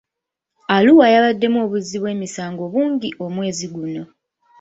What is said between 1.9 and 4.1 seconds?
bw'emisango bungi omwezi guno.